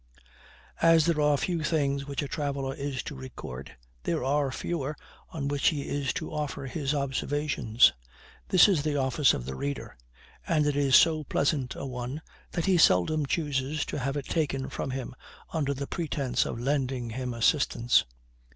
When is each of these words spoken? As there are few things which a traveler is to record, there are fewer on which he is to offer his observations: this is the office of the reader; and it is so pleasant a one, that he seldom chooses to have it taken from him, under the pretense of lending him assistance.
As 0.81 1.05
there 1.05 1.21
are 1.21 1.37
few 1.37 1.61
things 1.63 2.07
which 2.07 2.23
a 2.23 2.27
traveler 2.27 2.73
is 2.73 3.03
to 3.03 3.13
record, 3.13 3.75
there 4.01 4.23
are 4.23 4.51
fewer 4.51 4.95
on 5.29 5.47
which 5.47 5.67
he 5.67 5.83
is 5.83 6.11
to 6.13 6.33
offer 6.33 6.65
his 6.65 6.95
observations: 6.95 7.93
this 8.49 8.67
is 8.67 8.81
the 8.81 8.95
office 8.95 9.35
of 9.35 9.45
the 9.45 9.53
reader; 9.53 9.95
and 10.47 10.65
it 10.65 10.75
is 10.75 10.95
so 10.95 11.23
pleasant 11.25 11.75
a 11.75 11.85
one, 11.85 12.23
that 12.53 12.65
he 12.65 12.79
seldom 12.79 13.27
chooses 13.27 13.85
to 13.85 13.99
have 13.99 14.17
it 14.17 14.25
taken 14.25 14.69
from 14.69 14.89
him, 14.89 15.13
under 15.53 15.71
the 15.71 15.85
pretense 15.85 16.47
of 16.47 16.59
lending 16.59 17.11
him 17.11 17.31
assistance. 17.31 18.03